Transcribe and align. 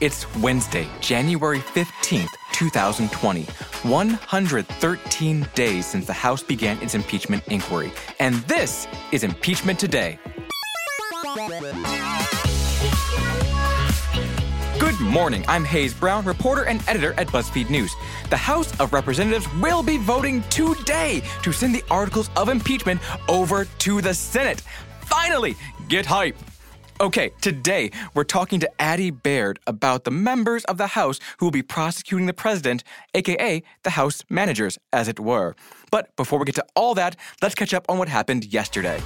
It's 0.00 0.32
Wednesday, 0.36 0.86
January 1.00 1.58
15th, 1.58 2.28
2020. 2.52 3.42
113 3.82 5.48
days 5.56 5.86
since 5.86 6.06
the 6.06 6.12
House 6.12 6.40
began 6.40 6.80
its 6.80 6.94
impeachment 6.94 7.42
inquiry. 7.48 7.90
And 8.20 8.36
this 8.46 8.86
is 9.10 9.24
Impeachment 9.24 9.76
Today. 9.80 10.20
Good 14.78 15.00
morning. 15.00 15.44
I'm 15.48 15.64
Hayes 15.64 15.94
Brown, 15.94 16.24
reporter 16.24 16.66
and 16.66 16.80
editor 16.86 17.12
at 17.14 17.26
BuzzFeed 17.26 17.68
News. 17.68 17.92
The 18.30 18.36
House 18.36 18.78
of 18.78 18.92
Representatives 18.92 19.52
will 19.54 19.82
be 19.82 19.96
voting 19.96 20.44
today 20.44 21.22
to 21.42 21.50
send 21.50 21.74
the 21.74 21.82
articles 21.90 22.30
of 22.36 22.48
impeachment 22.48 23.00
over 23.28 23.64
to 23.64 24.00
the 24.00 24.14
Senate. 24.14 24.62
Finally, 25.00 25.56
get 25.88 26.06
hype. 26.06 26.36
Okay, 27.00 27.30
today 27.40 27.92
we're 28.14 28.24
talking 28.24 28.58
to 28.58 28.68
Addy 28.82 29.12
Baird 29.12 29.60
about 29.68 30.02
the 30.02 30.10
members 30.10 30.64
of 30.64 30.78
the 30.78 30.88
House 30.88 31.20
who 31.36 31.46
will 31.46 31.52
be 31.52 31.62
prosecuting 31.62 32.26
the 32.26 32.32
president, 32.32 32.82
aka 33.14 33.62
the 33.84 33.90
House 33.90 34.24
managers, 34.28 34.80
as 34.92 35.06
it 35.06 35.20
were. 35.20 35.54
But 35.92 36.16
before 36.16 36.40
we 36.40 36.44
get 36.44 36.56
to 36.56 36.66
all 36.74 36.94
that, 36.96 37.14
let's 37.40 37.54
catch 37.54 37.72
up 37.72 37.86
on 37.88 37.98
what 37.98 38.08
happened 38.08 38.46
yesterday. 38.46 39.00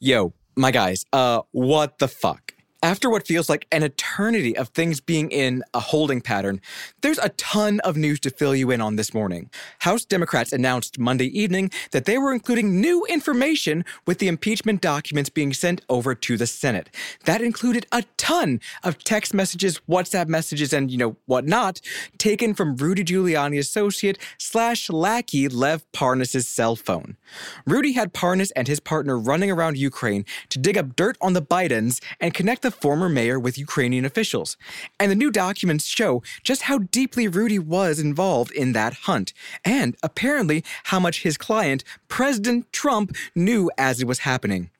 Yo, 0.00 0.34
my 0.54 0.70
guys, 0.70 1.06
uh, 1.14 1.40
what 1.52 1.98
the 1.98 2.08
fuck? 2.08 2.47
After 2.80 3.10
what 3.10 3.26
feels 3.26 3.48
like 3.48 3.66
an 3.72 3.82
eternity 3.82 4.56
of 4.56 4.68
things 4.68 5.00
being 5.00 5.32
in 5.32 5.64
a 5.74 5.80
holding 5.80 6.20
pattern, 6.20 6.60
there's 7.00 7.18
a 7.18 7.30
ton 7.30 7.80
of 7.80 7.96
news 7.96 8.20
to 8.20 8.30
fill 8.30 8.54
you 8.54 8.70
in 8.70 8.80
on 8.80 8.94
this 8.94 9.12
morning. 9.12 9.50
House 9.80 10.04
Democrats 10.04 10.52
announced 10.52 10.96
Monday 10.96 11.26
evening 11.36 11.72
that 11.90 12.04
they 12.04 12.18
were 12.18 12.32
including 12.32 12.80
new 12.80 13.04
information 13.06 13.84
with 14.06 14.18
the 14.20 14.28
impeachment 14.28 14.80
documents 14.80 15.28
being 15.28 15.52
sent 15.52 15.80
over 15.88 16.14
to 16.14 16.36
the 16.36 16.46
Senate. 16.46 16.88
That 17.24 17.40
included 17.40 17.84
a 17.90 18.04
ton 18.16 18.60
of 18.84 19.02
text 19.02 19.34
messages, 19.34 19.80
WhatsApp 19.88 20.28
messages, 20.28 20.72
and, 20.72 20.88
you 20.88 20.98
know, 20.98 21.16
whatnot, 21.26 21.80
taken 22.16 22.54
from 22.54 22.76
Rudy 22.76 23.02
Giuliani 23.02 23.58
associate 23.58 24.18
slash 24.38 24.88
lackey 24.88 25.48
Lev 25.48 25.84
Parnas' 25.90 26.44
cell 26.44 26.76
phone. 26.76 27.16
Rudy 27.66 27.94
had 27.94 28.14
Parnas 28.14 28.52
and 28.54 28.68
his 28.68 28.78
partner 28.78 29.18
running 29.18 29.50
around 29.50 29.78
Ukraine 29.78 30.24
to 30.50 30.60
dig 30.60 30.78
up 30.78 30.94
dirt 30.94 31.18
on 31.20 31.32
the 31.32 31.42
Bidens 31.42 32.00
and 32.20 32.32
connect 32.32 32.62
the 32.62 32.67
former 32.70 33.08
mayor 33.08 33.38
with 33.38 33.58
Ukrainian 33.58 34.04
officials. 34.04 34.56
And 34.98 35.10
the 35.10 35.16
new 35.16 35.30
documents 35.30 35.86
show 35.86 36.22
just 36.42 36.62
how 36.62 36.78
deeply 36.78 37.28
Rudy 37.28 37.58
was 37.58 37.98
involved 37.98 38.52
in 38.52 38.72
that 38.72 38.94
hunt, 39.08 39.32
and 39.64 39.96
apparently 40.02 40.64
how 40.84 41.00
much 41.00 41.22
his 41.22 41.36
client, 41.36 41.84
President 42.08 42.72
Trump, 42.72 43.14
knew 43.34 43.70
as 43.78 44.00
it 44.00 44.06
was 44.06 44.20
happening. 44.20 44.70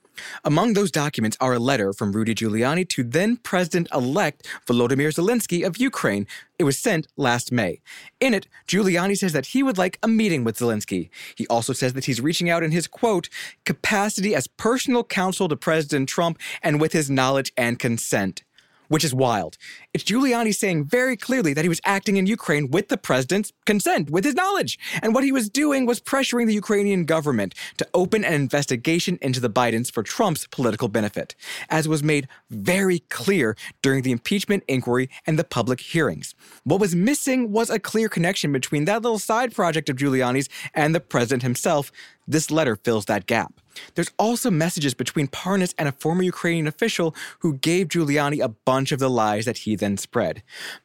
Among 0.44 0.74
those 0.74 0.90
documents 0.90 1.36
are 1.40 1.54
a 1.54 1.58
letter 1.58 1.92
from 1.92 2.12
Rudy 2.12 2.34
Giuliani 2.34 2.88
to 2.90 3.04
then 3.04 3.36
President 3.36 3.88
elect 3.92 4.46
Volodymyr 4.66 5.12
Zelensky 5.12 5.66
of 5.66 5.76
Ukraine. 5.76 6.26
It 6.58 6.64
was 6.64 6.78
sent 6.78 7.06
last 7.16 7.52
May. 7.52 7.80
In 8.20 8.34
it, 8.34 8.48
Giuliani 8.66 9.16
says 9.16 9.32
that 9.32 9.46
he 9.46 9.62
would 9.62 9.78
like 9.78 9.98
a 10.02 10.08
meeting 10.08 10.44
with 10.44 10.58
Zelensky. 10.58 11.10
He 11.36 11.46
also 11.46 11.72
says 11.72 11.92
that 11.92 12.06
he's 12.06 12.20
reaching 12.20 12.50
out 12.50 12.62
in 12.62 12.72
his 12.72 12.86
quote, 12.86 13.28
capacity 13.64 14.34
as 14.34 14.46
personal 14.46 15.04
counsel 15.04 15.48
to 15.48 15.56
President 15.56 16.08
Trump 16.08 16.38
and 16.62 16.80
with 16.80 16.92
his 16.92 17.10
knowledge 17.10 17.52
and 17.56 17.78
consent 17.78 18.42
which 18.88 19.04
is 19.04 19.14
wild. 19.14 19.56
It's 19.94 20.04
Giuliani 20.04 20.54
saying 20.54 20.84
very 20.84 21.16
clearly 21.16 21.54
that 21.54 21.64
he 21.64 21.68
was 21.68 21.80
acting 21.84 22.16
in 22.16 22.26
Ukraine 22.26 22.70
with 22.70 22.88
the 22.88 22.96
president's 22.96 23.52
consent, 23.64 24.10
with 24.10 24.24
his 24.24 24.34
knowledge. 24.34 24.78
And 25.02 25.14
what 25.14 25.24
he 25.24 25.32
was 25.32 25.48
doing 25.48 25.86
was 25.86 26.00
pressuring 26.00 26.46
the 26.46 26.54
Ukrainian 26.54 27.04
government 27.04 27.54
to 27.76 27.86
open 27.94 28.24
an 28.24 28.34
investigation 28.34 29.18
into 29.22 29.40
the 29.40 29.50
Bidens 29.50 29.92
for 29.92 30.02
Trump's 30.02 30.46
political 30.46 30.88
benefit, 30.88 31.34
as 31.68 31.88
was 31.88 32.02
made 32.02 32.28
very 32.50 33.00
clear 33.10 33.56
during 33.82 34.02
the 34.02 34.12
impeachment 34.12 34.64
inquiry 34.68 35.08
and 35.26 35.38
the 35.38 35.44
public 35.44 35.80
hearings. 35.80 36.34
What 36.64 36.80
was 36.80 36.94
missing 36.94 37.52
was 37.52 37.70
a 37.70 37.78
clear 37.78 38.08
connection 38.08 38.52
between 38.52 38.84
that 38.86 39.02
little 39.02 39.18
side 39.18 39.54
project 39.54 39.88
of 39.88 39.96
Giuliani's 39.96 40.48
and 40.74 40.94
the 40.94 41.00
president 41.00 41.42
himself. 41.42 41.92
This 42.26 42.50
letter 42.50 42.76
fills 42.76 43.06
that 43.06 43.26
gap. 43.26 43.60
There's 43.94 44.10
also 44.18 44.50
messages 44.50 44.94
between 44.94 45.28
Parnas 45.28 45.74
and 45.78 45.88
a 45.88 45.92
former 45.92 46.22
Ukrainian 46.22 46.66
official 46.66 47.14
who 47.40 47.54
gave 47.54 47.88
Giuliani 47.88 48.42
a 48.42 48.48
bunch 48.48 48.92
of 48.92 48.98
the 48.98 49.10
lies 49.10 49.44
that 49.44 49.58
he 49.58 49.76
then 49.76 49.96
spread. 49.96 50.42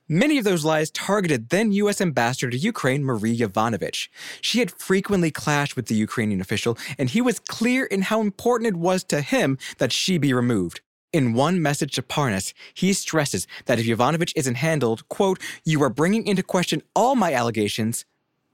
Many 0.07 0.37
of 0.37 0.43
those 0.43 0.65
lies 0.65 0.91
targeted 0.91 1.49
then 1.49 1.71
U.S. 1.73 2.01
Ambassador 2.01 2.49
to 2.49 2.57
Ukraine, 2.57 3.03
Marie 3.03 3.37
Yovanovitch. 3.37 4.09
She 4.41 4.59
had 4.59 4.71
frequently 4.71 5.31
clashed 5.31 5.75
with 5.75 5.87
the 5.87 5.95
Ukrainian 5.95 6.41
official, 6.41 6.77
and 6.97 7.09
he 7.09 7.21
was 7.21 7.39
clear 7.39 7.85
in 7.85 8.03
how 8.03 8.21
important 8.21 8.67
it 8.67 8.77
was 8.77 9.03
to 9.05 9.21
him 9.21 9.57
that 9.77 9.91
she 9.91 10.17
be 10.17 10.33
removed. 10.33 10.81
In 11.13 11.33
one 11.33 11.61
message 11.61 11.93
to 11.93 12.01
Parnas, 12.01 12.53
he 12.73 12.91
stresses 12.91 13.45
that 13.65 13.79
if 13.79 13.85
Yovanovitch 13.85 14.33
isn't 14.35 14.55
handled, 14.55 15.07
quote, 15.09 15.39
you 15.63 15.83
are 15.83 15.89
bringing 15.91 16.25
into 16.25 16.41
question 16.41 16.81
all 16.95 17.15
my 17.15 17.33
allegations, 17.33 18.03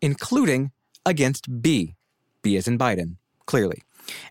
including 0.01 0.71
against 1.05 1.61
B. 1.61 1.95
B 2.41 2.57
as 2.57 2.67
in 2.67 2.77
Biden, 2.77 3.15
clearly. 3.45 3.83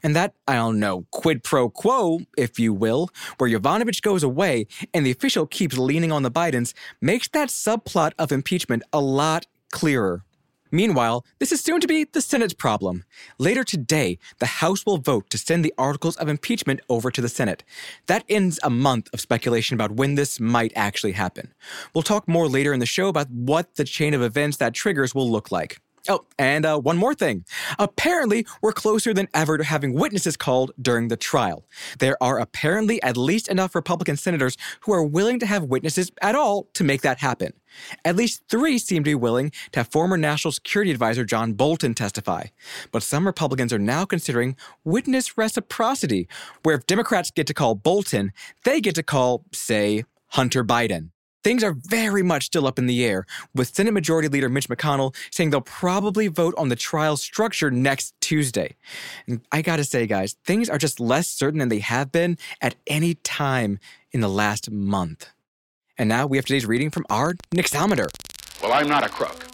And 0.03 0.15
that, 0.16 0.34
I 0.47 0.55
don't 0.55 0.78
know, 0.78 1.06
quid 1.11 1.43
pro 1.43 1.69
quo, 1.71 2.21
if 2.37 2.59
you 2.59 2.72
will, 2.72 3.11
where 3.39 3.50
Yovanovitch 3.50 4.03
goes 4.03 4.22
away 4.22 4.66
and 4.94 5.05
the 5.05 5.11
official 5.11 5.47
keeps 5.47 5.78
leaning 5.78 6.12
on 6.12 6.22
the 6.22 6.31
Bidens, 6.31 6.75
makes 7.00 7.28
that 7.28 7.49
subplot 7.49 8.12
of 8.19 8.33
impeachment 8.33 8.83
a 8.93 9.00
lot 9.00 9.47
clearer. 9.72 10.25
Meanwhile, 10.71 11.25
this 11.38 11.50
is 11.50 11.62
soon 11.62 11.81
to 11.81 11.87
be 11.87 12.05
the 12.05 12.21
Senate's 12.21 12.53
problem. 12.53 13.05
Later 13.38 13.65
today, 13.65 14.19
the 14.38 14.47
House 14.47 14.84
will 14.84 14.99
vote 14.99 15.31
to 15.31 15.38
send 15.38 15.65
the 15.65 15.72
articles 15.78 16.17
of 16.17 16.28
impeachment 16.28 16.81
over 16.91 17.11
to 17.11 17.21
the 17.22 17.28
Senate. 17.28 17.65
That 18.06 18.25
ends 18.28 18.61
a 18.62 18.71
month 18.71 19.09
of 19.12 19.21
speculation 19.21 19.75
about 19.75 19.93
when 19.93 20.15
this 20.15 20.38
might 20.38 20.72
actually 20.77 21.12
happen. 21.12 21.55
We'll 21.94 22.03
talk 22.03 22.28
more 22.28 22.49
later 22.49 22.75
in 22.75 22.81
the 22.81 22.87
show 22.87 23.09
about 23.09 23.31
what 23.31 23.77
the 23.77 23.84
chain 23.84 24.12
of 24.12 24.22
events 24.22 24.59
that 24.59 24.75
triggers 24.75 25.15
will 25.15 25.31
look 25.31 25.50
like. 25.50 25.81
Oh, 26.10 26.24
and 26.38 26.64
uh, 26.64 26.78
one 26.78 26.96
more 26.96 27.14
thing. 27.14 27.44
Apparently, 27.78 28.46
we're 28.62 28.72
closer 28.72 29.12
than 29.12 29.28
ever 29.34 29.58
to 29.58 29.64
having 29.64 29.92
witnesses 29.92 30.38
called 30.38 30.72
during 30.80 31.08
the 31.08 31.19
trial. 31.19 31.66
There 31.98 32.16
are 32.22 32.38
apparently 32.38 33.02
at 33.02 33.19
least 33.19 33.48
enough 33.48 33.74
Republican 33.74 34.16
senators 34.16 34.56
who 34.80 34.92
are 34.92 35.04
willing 35.04 35.38
to 35.41 35.46
have 35.46 35.64
witnesses 35.64 36.10
at 36.22 36.34
all 36.34 36.69
to 36.74 36.82
make 36.82 37.02
that 37.02 37.19
happen. 37.19 37.52
At 38.06 38.16
least 38.16 38.42
three 38.48 38.78
seem 38.78 39.04
to 39.04 39.10
be 39.10 39.14
willing 39.14 39.52
to 39.72 39.80
have 39.80 39.88
former 39.88 40.16
National 40.16 40.50
Security 40.50 40.91
Advisor 40.91 41.26
John 41.26 41.52
Bolton 41.52 41.92
testify. 41.92 42.46
But 42.90 43.02
some 43.02 43.26
Republicans 43.26 43.72
are 43.72 43.78
now 43.78 44.06
considering 44.06 44.56
witness 44.84 45.36
reciprocity, 45.36 46.26
where 46.62 46.76
if 46.76 46.86
Democrats 46.86 47.30
get 47.30 47.46
to 47.48 47.54
call 47.54 47.75
Bolton, 47.75 48.32
they 48.64 48.80
get 48.80 48.94
to 48.94 49.02
call, 49.02 49.44
say, 49.52 50.04
Hunter 50.28 50.64
Biden. 50.64 51.10
Things 51.44 51.62
are 51.62 51.76
very 51.87 52.22
much 52.22 52.47
still 52.47 52.66
up 52.66 52.78
in 52.78 52.87
the 52.87 53.04
air, 53.04 53.26
with 53.54 53.75
Senate 53.75 53.93
Majority 53.93 54.28
Leader 54.28 54.49
Mitch 54.49 54.69
McConnell 54.69 55.15
saying 55.31 55.50
they'll 55.50 55.60
probably 55.60 56.28
vote 56.28 56.54
on 56.59 56.69
the 56.69 56.76
trial 56.76 57.16
structure 57.16 57.71
next 57.71 58.15
Tuesday. 58.21 58.76
And 59.26 59.41
I 59.53 59.62
gotta 59.62 59.84
say, 59.84 60.06
guys, 60.06 60.37
things 60.44 60.69
are 60.69 60.78
just 60.78 61.00
less 61.00 61.28
certain 61.28 61.59
than 61.60 61.69
they 61.69 61.78
have 61.78 62.10
been 62.10 62.38
at 62.60 62.75
any 62.87 63.15
time 63.15 63.78
in 64.12 64.21
the 64.21 64.28
last 64.28 64.71
month. 64.71 65.28
And 65.97 66.09
now 66.09 66.26
we 66.26 66.37
have 66.38 66.44
today's 66.47 66.66
reading 66.66 66.91
from 66.91 67.06
our 67.10 67.34
Nixometer. 67.55 68.09
Well, 68.62 68.72
I'm 68.72 68.88
not 68.88 69.05
a 69.05 69.09
crook. 69.09 69.47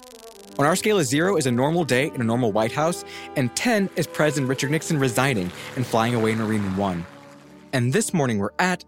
On 0.58 0.66
our 0.66 0.76
scale 0.76 0.98
of 0.98 1.04
zero 1.04 1.36
is 1.36 1.46
a 1.46 1.50
normal 1.50 1.84
day 1.84 2.12
in 2.14 2.20
a 2.20 2.24
normal 2.24 2.52
White 2.52 2.72
House, 2.72 3.04
and 3.36 3.54
10 3.56 3.90
is 3.96 4.06
President 4.06 4.48
Richard 4.48 4.70
Nixon 4.70 4.98
resigning 4.98 5.50
and 5.76 5.86
flying 5.86 6.14
away 6.14 6.32
in 6.32 6.38
Marine 6.38 6.76
One. 6.76 7.04
And 7.72 7.92
this 7.92 8.14
morning 8.14 8.38
we're 8.38 8.50
at 8.58 8.84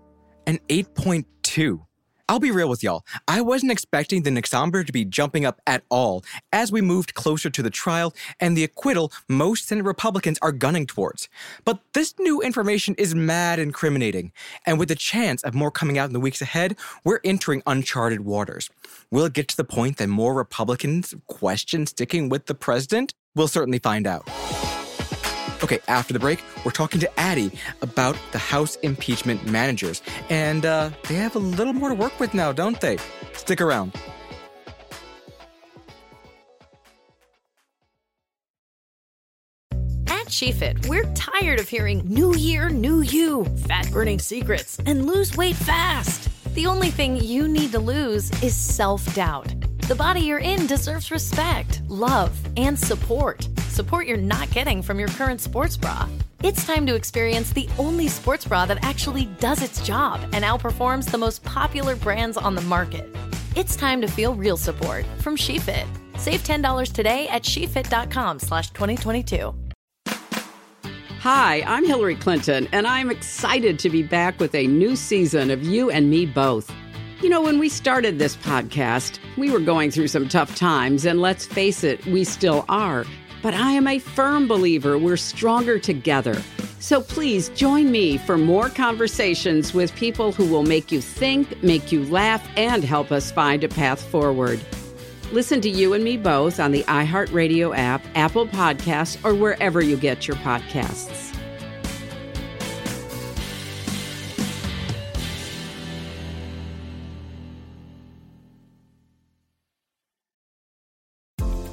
an 0.47 0.61
8.2. 0.69 1.86
I'll 2.29 2.41
be 2.41 2.51
real 2.51 2.69
with 2.69 2.83
y'all. 2.83 3.05
I 3.29 3.41
wasn't 3.41 3.71
expecting 3.71 4.23
the 4.25 4.31
Nixometer 4.31 4.85
to 4.85 4.93
be 4.93 5.05
jumping 5.05 5.45
up 5.45 5.61
at 5.65 5.85
all 5.91 6.25
as 6.53 6.73
we 6.73 6.81
moved 6.81 7.15
closer 7.15 7.51
to 7.51 7.63
the 7.63 7.71
trial 7.71 8.13
and 8.41 8.57
the 8.57 8.65
acquittal 8.65 9.13
most 9.29 9.69
Senate 9.69 9.85
Republicans 9.85 10.37
are 10.43 10.51
gunning 10.51 10.87
towards. 10.87 11.29
But 11.65 11.81
this 11.93 12.15
new 12.19 12.41
information 12.43 12.97
is 12.99 13.15
mad 13.15 13.61
incriminating, 13.61 14.33
and 14.67 14.77
with 14.77 14.89
the 14.89 14.97
chance 14.97 15.45
of 15.45 15.55
more 15.55 15.71
coming 15.71 15.99
out 15.99 16.09
in 16.09 16.15
the 16.15 16.21
weeks 16.21 16.43
ahead, 16.43 16.77
we're 17.05 17.21
entering 17.23 17.63
uncharted 17.65 18.23
waters. 18.23 18.71
Will 19.13 19.27
it 19.27 19.33
get 19.33 19.47
to 19.49 19.57
the 19.57 19.65
point 19.65 19.99
that 19.99 20.09
more 20.09 20.35
Republicans 20.35 21.15
question 21.29 21.87
sticking 21.87 22.29
with 22.29 22.47
the 22.47 22.55
president? 22.55 23.15
We'll 23.37 23.47
certainly 23.47 23.79
find 23.79 24.05
out. 24.05 24.29
Okay, 25.67 25.81
after 25.89 26.13
the 26.13 26.21
break, 26.21 26.45
we're 26.65 26.71
talking 26.71 27.01
to 27.01 27.19
Addy 27.19 27.51
about 27.83 28.17
the 28.31 28.39
House 28.39 28.77
impeachment 28.85 29.51
managers. 29.51 30.01
And 30.31 30.65
uh, 30.65 30.91
they 31.09 31.17
have 31.17 31.35
a 31.35 31.41
little 31.41 31.73
more 31.73 31.89
to 31.89 31.95
work 31.97 32.21
with 32.21 32.35
now, 32.35 32.53
don't 32.53 32.81
they? 32.81 32.99
Stick 33.33 33.61
around. 33.61 33.93
At 40.07 40.29
SheFit, 40.29 40.87
we're 40.87 41.13
tired 41.15 41.59
of 41.59 41.69
hearing 41.69 42.05
new 42.07 42.37
year, 42.37 42.69
new 42.69 43.01
you, 43.01 43.45
fat 43.67 43.91
burning 43.91 44.21
secrets, 44.21 44.79
and 44.87 45.05
lose 45.05 45.37
weight 45.37 45.57
fast. 45.57 46.29
The 46.55 46.69
only 46.69 46.91
thing 46.91 47.17
you 47.17 47.49
need 47.49 47.73
to 47.73 47.81
lose 47.81 48.31
is 48.41 48.55
self 48.55 49.13
doubt. 49.17 49.53
The 49.89 49.97
body 49.97 50.21
you're 50.21 50.39
in 50.39 50.69
deserves 50.69 51.11
respect, 51.11 51.83
love, 51.89 52.39
and 52.57 52.79
support. 52.79 53.49
Support 53.77 54.07
you're 54.07 54.17
not 54.17 54.51
getting 54.53 54.81
from 54.81 54.99
your 54.99 55.09
current 55.09 55.39
sports 55.39 55.77
bra. 55.77 56.09
It's 56.43 56.65
time 56.67 56.87
to 56.87 56.95
experience 56.95 57.51
the 57.51 57.69
only 57.79 58.09
sports 58.09 58.47
bra 58.47 58.65
that 58.65 58.83
actually 58.83 59.27
does 59.39 59.63
its 59.63 59.87
job 59.87 60.19
and 60.33 60.45
outperforms 60.47 61.11
the 61.11 61.19
most 61.19 61.45
popular 61.45 61.95
brands 61.95 62.39
on 62.39 62.55
the 62.55 62.63
market. 62.63 63.15
It's 63.55 63.77
time 63.77 64.01
to 64.01 64.09
feel 64.09 64.35
real 64.35 64.57
support 64.57 65.05
from 65.21 65.37
SheFit. 65.37 65.87
Save 66.17 66.43
$10 66.43 66.93
today 66.93 67.29
at 67.29 67.43
shefit.com 67.43 68.39
slash 68.39 68.71
2022. 68.71 69.55
Hi, 71.21 71.61
I'm 71.67 71.85
Hillary 71.85 72.15
Clinton, 72.17 72.69
and 72.73 72.87
I'm 72.87 73.11
excited 73.11 73.79
to 73.81 73.91
be 73.91 74.03
back 74.03 74.41
with 74.41 74.55
a 74.55 74.67
new 74.67 74.97
season 74.97 75.51
of 75.51 75.63
You 75.63 75.91
and 75.91 76.09
Me 76.09 76.25
Both. 76.25 76.73
You 77.21 77.29
know, 77.29 77.43
when 77.43 77.59
we 77.59 77.69
started 77.69 78.19
this 78.19 78.37
podcast, 78.37 79.19
we 79.37 79.51
were 79.51 79.61
going 79.61 79.91
through 79.91 80.09
some 80.09 80.29
tough 80.29 80.55
times, 80.55 81.05
and 81.05 81.21
let's 81.21 81.45
face 81.45 81.85
it, 81.85 82.07
we 82.07 82.25
still 82.25 82.65
are. 82.71 83.05
But 83.43 83.55
I 83.55 83.73
am 83.73 83.87
a 83.87 83.99
firm 83.99 84.49
believer 84.49 84.99
we're 84.99 85.17
stronger 85.17 85.79
together. 85.79 86.43
So 86.79 87.01
please 87.01 87.49
join 87.51 87.91
me 87.91 88.19
for 88.19 88.39
more 88.39 88.69
conversations 88.69 89.75
with 89.75 89.95
people 89.95 90.33
who 90.33 90.47
will 90.47 90.63
make 90.63 90.93
you 90.93 91.01
think, 91.01 91.63
make 91.63 91.91
you 91.91 92.05
laugh, 92.05 92.47
and 92.57 92.85
help 92.85 93.11
us 93.11 93.33
find 93.33 93.65
a 93.65 93.69
path 93.69 94.03
forward. 94.03 94.61
Listen 95.33 95.61
to 95.63 95.69
You 95.69 95.95
and 95.95 96.05
Me 96.05 96.17
both 96.17 96.61
on 96.61 96.71
the 96.71 96.85
iHeartRadio 96.85 97.77
app, 97.77 98.05
Apple 98.15 98.47
Podcasts, 98.47 99.19
or 99.25 99.35
wherever 99.35 99.83
you 99.83 99.97
get 99.97 100.29
your 100.29 100.37
podcasts. 100.37 101.26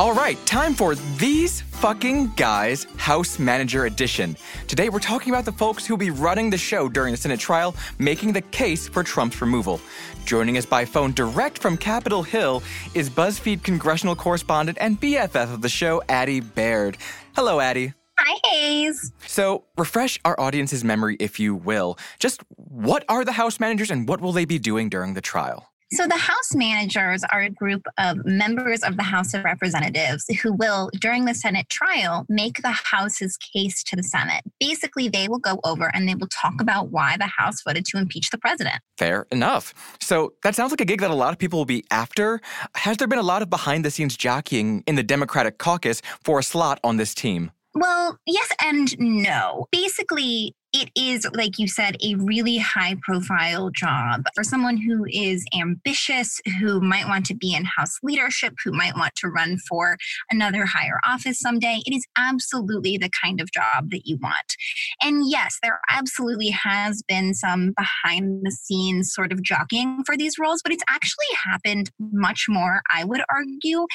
All 0.00 0.14
right, 0.14 0.38
time 0.46 0.72
for 0.72 0.94
These 0.94 1.60
Fucking 1.60 2.32
Guys 2.34 2.86
House 2.96 3.38
Manager 3.38 3.84
Edition. 3.84 4.34
Today 4.66 4.88
we're 4.88 4.98
talking 4.98 5.30
about 5.30 5.44
the 5.44 5.52
folks 5.52 5.84
who'll 5.84 5.98
be 5.98 6.08
running 6.08 6.48
the 6.48 6.56
show 6.56 6.88
during 6.88 7.12
the 7.12 7.18
Senate 7.18 7.38
trial, 7.38 7.76
making 7.98 8.32
the 8.32 8.40
case 8.40 8.88
for 8.88 9.02
Trump's 9.04 9.42
removal. 9.42 9.78
Joining 10.24 10.56
us 10.56 10.64
by 10.64 10.86
phone 10.86 11.12
direct 11.12 11.58
from 11.58 11.76
Capitol 11.76 12.22
Hill 12.22 12.62
is 12.94 13.10
BuzzFeed 13.10 13.62
congressional 13.62 14.16
correspondent 14.16 14.78
and 14.80 14.98
BFF 14.98 15.52
of 15.52 15.60
the 15.60 15.68
show, 15.68 16.02
Addy 16.08 16.40
Baird. 16.40 16.96
Hello, 17.36 17.60
Addy. 17.60 17.92
Hi, 18.18 18.40
Hayes. 18.48 19.12
So, 19.26 19.64
refresh 19.76 20.18
our 20.24 20.40
audience's 20.40 20.82
memory, 20.82 21.18
if 21.20 21.38
you 21.38 21.54
will. 21.54 21.98
Just 22.18 22.40
what 22.56 23.04
are 23.10 23.22
the 23.22 23.32
House 23.32 23.60
managers 23.60 23.90
and 23.90 24.08
what 24.08 24.22
will 24.22 24.32
they 24.32 24.46
be 24.46 24.58
doing 24.58 24.88
during 24.88 25.12
the 25.12 25.20
trial? 25.20 25.69
So, 25.92 26.06
the 26.06 26.16
House 26.16 26.54
managers 26.54 27.24
are 27.32 27.42
a 27.42 27.50
group 27.50 27.82
of 27.98 28.24
members 28.24 28.82
of 28.82 28.96
the 28.96 29.02
House 29.02 29.34
of 29.34 29.42
Representatives 29.42 30.24
who 30.40 30.52
will, 30.52 30.88
during 31.00 31.24
the 31.24 31.34
Senate 31.34 31.68
trial, 31.68 32.26
make 32.28 32.62
the 32.62 32.70
House's 32.70 33.36
case 33.36 33.82
to 33.84 33.96
the 33.96 34.04
Senate. 34.04 34.44
Basically, 34.60 35.08
they 35.08 35.26
will 35.26 35.40
go 35.40 35.58
over 35.64 35.90
and 35.92 36.08
they 36.08 36.14
will 36.14 36.28
talk 36.28 36.60
about 36.60 36.90
why 36.90 37.16
the 37.16 37.26
House 37.26 37.62
voted 37.62 37.84
to 37.86 37.98
impeach 37.98 38.30
the 38.30 38.38
president. 38.38 38.76
Fair 38.98 39.26
enough. 39.32 39.74
So, 40.00 40.34
that 40.44 40.54
sounds 40.54 40.70
like 40.70 40.80
a 40.80 40.84
gig 40.84 41.00
that 41.00 41.10
a 41.10 41.14
lot 41.14 41.32
of 41.32 41.38
people 41.40 41.58
will 41.58 41.64
be 41.64 41.84
after. 41.90 42.40
Has 42.76 42.98
there 42.98 43.08
been 43.08 43.18
a 43.18 43.22
lot 43.22 43.42
of 43.42 43.50
behind 43.50 43.84
the 43.84 43.90
scenes 43.90 44.16
jockeying 44.16 44.84
in 44.86 44.94
the 44.94 45.02
Democratic 45.02 45.58
caucus 45.58 46.02
for 46.22 46.38
a 46.38 46.42
slot 46.44 46.78
on 46.84 46.98
this 46.98 47.14
team? 47.14 47.50
Well, 47.74 48.18
yes 48.26 48.48
and 48.62 48.96
no. 48.98 49.66
Basically, 49.70 50.54
it 50.72 50.90
is, 50.96 51.26
like 51.34 51.58
you 51.58 51.66
said, 51.66 51.96
a 52.02 52.14
really 52.14 52.58
high 52.58 52.96
profile 53.02 53.70
job 53.70 54.24
for 54.34 54.44
someone 54.44 54.76
who 54.76 55.04
is 55.10 55.44
ambitious, 55.58 56.40
who 56.58 56.80
might 56.80 57.06
want 57.06 57.26
to 57.26 57.34
be 57.34 57.54
in 57.54 57.64
House 57.64 57.98
leadership, 58.02 58.54
who 58.64 58.72
might 58.72 58.96
want 58.96 59.14
to 59.16 59.28
run 59.28 59.58
for 59.68 59.96
another 60.30 60.66
higher 60.66 61.00
office 61.06 61.40
someday. 61.40 61.80
It 61.86 61.94
is 61.94 62.06
absolutely 62.16 62.98
the 62.98 63.10
kind 63.22 63.40
of 63.40 63.50
job 63.50 63.90
that 63.90 64.06
you 64.06 64.18
want. 64.22 64.54
And 65.02 65.28
yes, 65.28 65.58
there 65.62 65.80
absolutely 65.90 66.50
has 66.50 67.02
been 67.02 67.34
some 67.34 67.72
behind 67.76 68.44
the 68.44 68.52
scenes 68.52 69.12
sort 69.12 69.32
of 69.32 69.42
jockeying 69.42 70.04
for 70.04 70.16
these 70.16 70.38
roles, 70.38 70.62
but 70.62 70.72
it's 70.72 70.84
actually 70.88 71.26
happened 71.44 71.90
much 71.98 72.46
more, 72.48 72.82
I 72.92 73.04
would 73.04 73.22
argue, 73.32 73.86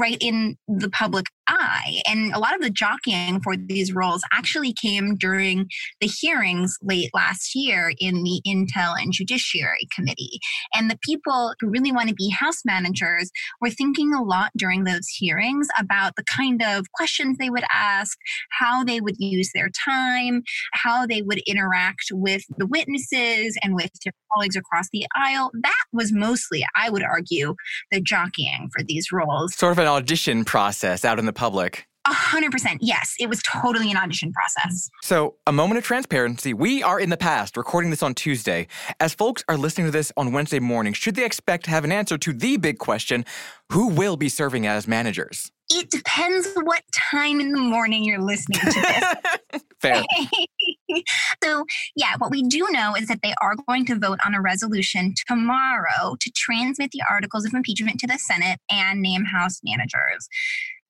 right 0.00 0.18
in 0.20 0.56
the 0.66 0.90
public 0.90 1.26
eye. 1.48 2.00
And 2.08 2.32
a 2.32 2.38
lot 2.38 2.54
of 2.54 2.60
the 2.60 2.70
jockeying 2.70 3.40
for 3.40 3.56
these 3.56 3.94
roles 3.94 4.22
actually 4.32 4.72
came 4.72 5.16
during 5.16 5.68
the 6.00 6.08
hearings 6.08 6.76
late 6.82 7.10
last 7.14 7.54
year 7.54 7.92
in 7.98 8.22
the 8.22 8.40
Intel 8.46 8.94
and 8.96 9.12
Judiciary 9.12 9.88
Committee. 9.94 10.38
And 10.74 10.90
the 10.90 10.98
people 11.02 11.54
who 11.60 11.68
really 11.68 11.92
want 11.92 12.08
to 12.08 12.14
be 12.14 12.30
House 12.30 12.62
managers 12.64 13.30
were 13.60 13.70
thinking 13.70 14.12
a 14.12 14.22
lot 14.22 14.50
during 14.56 14.84
those 14.84 15.06
hearings 15.08 15.68
about 15.78 16.16
the 16.16 16.24
kind 16.24 16.62
of 16.62 16.86
questions 16.92 17.38
they 17.38 17.50
would 17.50 17.64
ask, 17.72 18.16
how 18.50 18.84
they 18.84 19.00
would 19.00 19.16
use 19.18 19.50
their 19.54 19.70
time, 19.84 20.42
how 20.72 21.06
they 21.06 21.22
would 21.22 21.40
interact 21.46 22.06
with 22.12 22.42
the 22.58 22.66
witnesses 22.66 23.56
and 23.62 23.74
with 23.74 23.90
colleagues 24.36 24.56
across 24.56 24.88
the 24.92 25.06
aisle. 25.16 25.50
That 25.62 25.84
was 25.92 26.12
mostly, 26.12 26.64
I 26.74 26.90
would 26.90 27.02
argue, 27.02 27.54
the 27.90 28.00
jockeying 28.00 28.70
for 28.76 28.82
these 28.84 29.10
roles. 29.12 29.54
Sort 29.54 29.72
of 29.72 29.78
an 29.78 29.86
audition 29.86 30.44
process 30.44 31.04
out 31.04 31.18
in 31.18 31.26
the 31.26 31.32
public. 31.32 31.86
A 32.08 32.12
hundred 32.12 32.52
percent. 32.52 32.78
Yes, 32.82 33.14
it 33.18 33.28
was 33.28 33.42
totally 33.42 33.90
an 33.90 33.96
audition 33.96 34.32
process. 34.32 34.88
So, 35.02 35.34
a 35.44 35.52
moment 35.52 35.78
of 35.78 35.84
transparency. 35.84 36.54
We 36.54 36.80
are 36.80 37.00
in 37.00 37.10
the 37.10 37.16
past, 37.16 37.56
recording 37.56 37.90
this 37.90 38.02
on 38.02 38.14
Tuesday. 38.14 38.68
As 39.00 39.12
folks 39.12 39.42
are 39.48 39.56
listening 39.56 39.88
to 39.88 39.90
this 39.90 40.12
on 40.16 40.30
Wednesday 40.30 40.60
morning, 40.60 40.92
should 40.92 41.16
they 41.16 41.24
expect 41.24 41.64
to 41.64 41.70
have 41.70 41.82
an 41.82 41.90
answer 41.90 42.16
to 42.16 42.32
the 42.32 42.58
big 42.58 42.78
question 42.78 43.24
who 43.72 43.88
will 43.88 44.16
be 44.16 44.28
serving 44.28 44.68
as 44.68 44.86
managers? 44.86 45.50
It 45.68 45.90
depends 45.90 46.48
what 46.62 46.82
time 46.94 47.40
in 47.40 47.52
the 47.52 47.58
morning 47.58 48.04
you're 48.04 48.22
listening 48.22 48.60
to 48.60 49.16
this. 49.52 49.62
Fair. 49.80 50.04
so, 51.42 51.64
yeah, 51.96 52.14
what 52.18 52.30
we 52.30 52.42
do 52.42 52.66
know 52.70 52.94
is 52.94 53.08
that 53.08 53.20
they 53.22 53.34
are 53.42 53.54
going 53.66 53.84
to 53.86 53.98
vote 53.98 54.18
on 54.24 54.34
a 54.34 54.40
resolution 54.40 55.14
tomorrow 55.26 56.16
to 56.20 56.30
transmit 56.34 56.92
the 56.92 57.02
articles 57.08 57.44
of 57.44 57.52
impeachment 57.52 57.98
to 58.00 58.06
the 58.06 58.18
Senate 58.18 58.60
and 58.70 59.02
name 59.02 59.24
House 59.24 59.60
managers. 59.64 60.28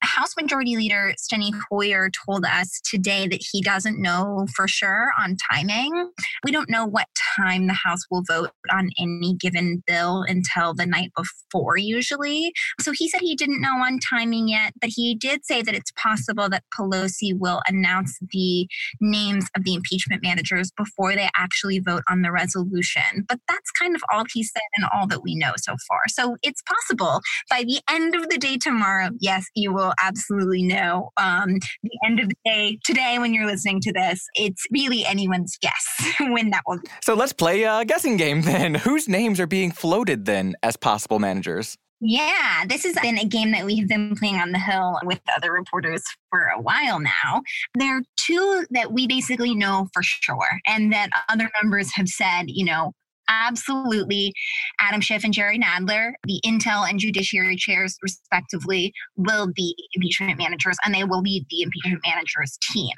House 0.06 0.34
Majority 0.40 0.76
Leader 0.76 1.14
Steny 1.18 1.52
Hoyer 1.70 2.10
told 2.10 2.44
us 2.44 2.80
today 2.88 3.26
that 3.28 3.44
he 3.52 3.60
doesn't 3.60 4.00
know 4.00 4.46
for 4.54 4.68
sure 4.68 5.10
on 5.20 5.36
timing. 5.50 6.10
We 6.44 6.52
don't 6.52 6.70
know 6.70 6.86
what 6.86 7.08
time 7.36 7.66
the 7.66 7.74
House 7.74 8.00
will 8.10 8.22
vote 8.26 8.50
on 8.72 8.90
any 8.98 9.34
given 9.34 9.82
bill 9.86 10.22
until 10.22 10.74
the 10.74 10.86
night 10.86 11.10
before, 11.16 11.76
usually. 11.76 12.52
So 12.80 12.92
he 12.92 13.08
said 13.08 13.20
he 13.20 13.34
didn't 13.34 13.60
know 13.60 13.76
on 13.78 13.98
timing 13.98 14.48
yet, 14.48 14.72
but 14.80 14.90
he 14.94 15.14
did 15.14 15.44
say 15.44 15.60
that 15.62 15.74
it's 15.74 15.92
possible 15.92 16.48
that 16.48 16.64
Pelosi 16.74 17.36
will 17.36 17.60
announce 17.68 18.18
the 18.32 18.68
names 19.00 19.46
of 19.56 19.64
the 19.64 19.74
impeachment 19.74 20.22
managers 20.22 20.70
before 20.76 21.14
they 21.14 21.28
actually 21.36 21.80
vote 21.80 22.02
on 22.08 22.22
the 22.22 22.32
resolution. 22.32 23.24
But 23.28 23.40
that's 23.48 23.70
kind 23.72 23.94
of 23.94 24.02
all 24.12 24.24
he 24.32 24.44
said 24.44 24.62
and 24.76 24.86
all 24.94 25.06
that 25.08 25.22
we 25.22 25.34
know 25.34 25.52
so 25.56 25.74
far. 25.88 26.00
So 26.08 26.36
it's 26.42 26.62
possible 26.62 27.20
by 27.50 27.64
the 27.64 27.80
end 27.90 28.14
of 28.14 28.28
the 28.28 28.38
day 28.38 28.56
tomorrow, 28.56 29.10
yes, 29.20 29.46
you 29.54 29.72
will 29.72 29.94
absolutely 30.02 30.62
know. 30.62 31.10
Um, 31.16 31.54
the 31.82 31.98
end 32.06 32.20
of 32.20 32.28
the 32.28 32.36
day 32.44 32.78
today, 32.84 33.18
when 33.18 33.34
you're 33.34 33.46
listening 33.46 33.80
to 33.82 33.92
this, 33.92 34.24
it's 34.34 34.64
really 34.70 35.04
anyone's 35.04 35.56
guess 35.60 36.14
when 36.20 36.50
that 36.50 36.62
will. 36.66 36.80
So 37.02 37.14
let's 37.14 37.32
play 37.32 37.64
a 37.64 37.84
guessing 37.84 38.16
game 38.16 38.42
then. 38.42 38.74
Whose 38.86 39.08
names 39.08 39.40
are 39.40 39.46
being 39.46 39.70
floated 39.70 40.24
then 40.24 40.54
as 40.62 40.76
possible 40.76 41.18
managers? 41.18 41.76
Yeah, 42.00 42.64
this 42.68 42.84
has 42.84 42.94
been 43.00 43.18
a 43.18 43.24
game 43.24 43.52
that 43.52 43.64
we 43.64 43.78
have 43.78 43.88
been 43.88 44.14
playing 44.16 44.36
on 44.36 44.52
the 44.52 44.58
Hill 44.58 44.98
with 45.04 45.20
other 45.34 45.50
reporters 45.50 46.02
for 46.28 46.48
a 46.54 46.60
while 46.60 47.00
now. 47.00 47.40
There 47.74 47.96
are 47.96 48.02
two 48.18 48.66
that 48.70 48.92
we 48.92 49.06
basically 49.06 49.54
know 49.54 49.88
for 49.94 50.02
sure, 50.02 50.60
and 50.66 50.92
that 50.92 51.08
other 51.30 51.50
members 51.62 51.90
have 51.94 52.08
said, 52.08 52.44
you 52.48 52.66
know, 52.66 52.92
absolutely 53.28 54.32
Adam 54.80 55.00
Schiff 55.00 55.24
and 55.24 55.32
Jerry 55.32 55.58
Nadler, 55.58 56.12
the 56.24 56.40
Intel 56.44 56.88
and 56.88 56.98
Judiciary 56.98 57.56
chairs, 57.56 57.96
respectively, 58.02 58.92
will 59.16 59.48
be 59.52 59.74
impeachment 59.94 60.38
managers 60.38 60.76
and 60.84 60.94
they 60.94 61.04
will 61.04 61.20
lead 61.20 61.46
the 61.50 61.62
impeachment 61.62 62.02
managers 62.06 62.58
team. 62.72 62.94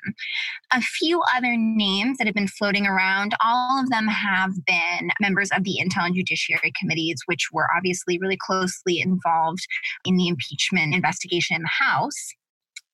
A 0.73 0.81
few 0.81 1.23
other 1.35 1.57
names 1.57 2.19
that 2.19 2.27
have 2.27 2.35
been 2.35 2.49
floating 2.49 2.87
around, 2.87 3.35
all 3.45 3.81
of 3.81 3.91
them 3.91 4.07
have 4.07 4.53
been 4.67 5.11
members 5.21 5.51
of 5.51 5.65
the 5.65 5.79
Intel 5.83 6.07
and 6.07 6.15
Judiciary 6.15 6.73
committees, 6.79 7.23
which 7.27 7.49
were 7.53 7.69
obviously 7.77 8.19
really 8.19 8.39
closely 8.41 9.01
involved 9.01 9.67
in 10.05 10.17
the 10.17 10.29
impeachment 10.29 10.95
investigation 10.95 11.57
in 11.57 11.63
the 11.63 11.69
House. 11.69 12.35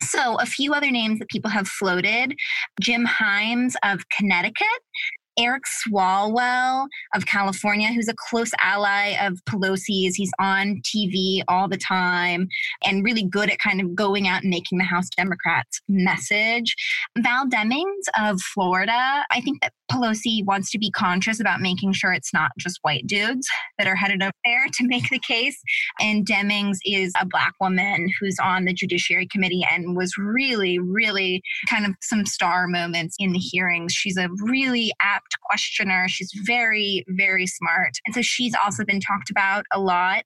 So, 0.02 0.36
a 0.38 0.46
few 0.46 0.74
other 0.74 0.90
names 0.90 1.18
that 1.18 1.28
people 1.28 1.50
have 1.50 1.66
floated 1.66 2.34
Jim 2.80 3.06
Himes 3.06 3.74
of 3.82 4.08
Connecticut, 4.10 4.66
Eric 5.38 5.64
Swalwell 5.64 6.86
of 7.14 7.26
California, 7.26 7.92
who's 7.92 8.08
a 8.08 8.14
close 8.14 8.52
ally 8.60 9.16
of 9.20 9.38
Pelosi's. 9.48 10.14
He's 10.14 10.32
on 10.38 10.80
TV 10.82 11.42
all 11.48 11.68
the 11.68 11.76
time 11.76 12.48
and 12.84 13.04
really 13.04 13.24
good 13.24 13.50
at 13.50 13.58
kind 13.58 13.80
of 13.80 13.94
going 13.94 14.28
out 14.28 14.42
and 14.42 14.50
making 14.50 14.78
the 14.78 14.84
House 14.84 15.08
Democrats 15.16 15.80
message. 15.88 16.74
Val 17.18 17.46
Demings 17.46 18.04
of 18.20 18.40
Florida, 18.40 19.24
I 19.30 19.40
think 19.40 19.60
that 19.62 19.72
Pelosi 19.90 20.44
wants 20.44 20.70
to 20.70 20.78
be 20.78 20.90
conscious 20.90 21.40
about 21.40 21.60
making 21.60 21.92
sure 21.92 22.12
it's 22.12 22.32
not 22.32 22.50
just 22.58 22.78
white 22.82 23.06
dudes 23.06 23.46
that 23.78 23.86
are 23.86 23.96
headed 23.96 24.22
up 24.22 24.34
there 24.44 24.66
to 24.72 24.86
make 24.86 25.08
the 25.10 25.18
case. 25.18 25.60
And 26.00 26.26
Demings 26.26 26.76
is 26.84 27.12
a 27.20 27.26
black 27.26 27.52
woman 27.60 28.08
who's 28.20 28.36
on 28.42 28.64
the 28.64 28.72
Judiciary 28.72 29.28
Committee 29.30 29.64
and 29.70 29.96
was 29.96 30.16
really, 30.16 30.78
really 30.78 31.42
kind 31.68 31.86
of 31.86 31.92
some 32.00 32.24
star 32.26 32.66
moments 32.66 33.16
in 33.18 33.32
the 33.32 33.38
hearings. 33.38 33.92
She's 33.92 34.16
a 34.16 34.28
really 34.42 34.92
apt 35.00 35.23
questioner. 35.46 36.06
She's 36.08 36.30
very, 36.44 37.04
very 37.08 37.46
smart. 37.46 37.92
And 38.06 38.14
so 38.14 38.22
she's 38.22 38.54
also 38.62 38.84
been 38.84 39.00
talked 39.00 39.30
about 39.30 39.64
a 39.72 39.80
lot. 39.80 40.24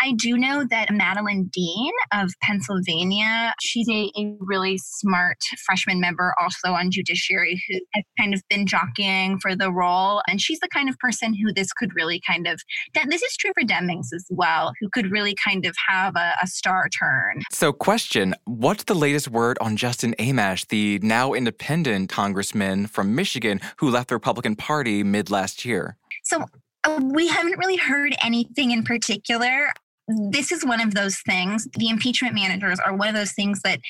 I 0.00 0.12
do 0.12 0.36
know 0.36 0.64
that 0.70 0.92
Madeleine 0.92 1.50
Dean 1.52 1.92
of 2.12 2.32
Pennsylvania, 2.42 3.54
she's 3.60 3.88
a, 3.88 4.10
a 4.16 4.36
really 4.40 4.78
smart 4.78 5.38
freshman 5.64 6.00
member 6.00 6.34
also 6.40 6.72
on 6.72 6.90
Judiciary 6.90 7.62
who 7.68 7.80
has 7.94 8.04
kind 8.18 8.34
of 8.34 8.42
been 8.48 8.66
jockeying 8.66 9.38
for 9.38 9.54
the 9.54 9.70
role. 9.70 10.22
And 10.28 10.40
she's 10.40 10.60
the 10.60 10.68
kind 10.68 10.88
of 10.88 10.98
person 10.98 11.34
who 11.34 11.52
this 11.52 11.72
could 11.72 11.94
really 11.94 12.20
kind 12.26 12.46
of, 12.46 12.60
this 13.08 13.22
is 13.22 13.36
true 13.36 13.52
for 13.58 13.66
Demings 13.66 14.08
as 14.14 14.26
well, 14.30 14.72
who 14.80 14.88
could 14.88 15.10
really 15.10 15.34
kind 15.34 15.66
of 15.66 15.74
have 15.88 16.16
a, 16.16 16.34
a 16.42 16.46
star 16.46 16.88
turn. 16.88 17.42
So, 17.52 17.72
question 17.72 18.34
What's 18.44 18.84
the 18.84 18.94
latest 18.94 19.28
word 19.28 19.58
on 19.60 19.76
Justin 19.76 20.14
Amash, 20.18 20.66
the 20.68 20.98
now 21.02 21.32
independent 21.32 22.08
congressman 22.08 22.86
from 22.86 23.14
Michigan 23.14 23.60
who 23.78 23.90
left 23.90 24.08
the 24.08 24.14
Republican 24.14 24.39
Party 24.56 25.02
mid 25.02 25.30
last 25.30 25.64
year? 25.64 25.96
So, 26.24 26.44
uh, 26.84 27.00
we 27.02 27.28
haven't 27.28 27.58
really 27.58 27.76
heard 27.76 28.14
anything 28.22 28.70
in 28.70 28.84
particular 28.84 29.72
Mm. 30.10 30.32
this 30.32 30.50
is 30.50 30.64
one 30.64 30.80
of 30.80 30.94
those 30.94 31.18
things. 31.26 31.68
The 31.76 31.88
impeachment 31.88 32.34
managers 32.34 32.78
are 32.80 32.94
one 32.94 33.08
of 33.08 33.14
those 33.14 33.32
things 33.32 33.60
that 33.62 33.80